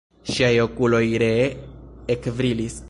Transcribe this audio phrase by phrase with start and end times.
[0.35, 1.47] Ŝiaj okuloj ree
[2.17, 2.79] ekbrilis.